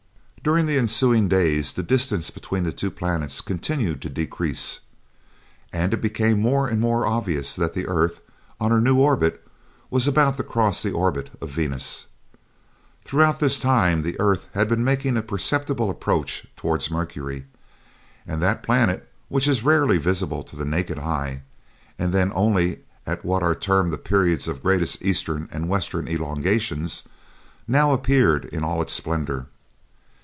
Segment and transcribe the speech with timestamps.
[0.43, 4.79] During the ensuing days the distance between the two planets continued to decrease,
[5.71, 8.21] and it became more and more obvious that the earth,
[8.59, 9.47] on her new orbit,
[9.91, 12.07] was about to cross the orbit of Venus.
[13.03, 17.45] Throughout this time the earth had been making a perceptible approach towards Mercury,
[18.25, 21.43] and that planet which is rarely visible to the naked eye,
[21.99, 26.07] and then only at what are termed the periods of its greatest eastern and western
[26.07, 27.03] elongations
[27.67, 29.45] now appeared in all its splendor.